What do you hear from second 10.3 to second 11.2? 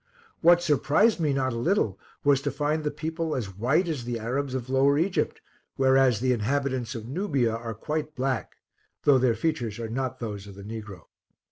of the Negro.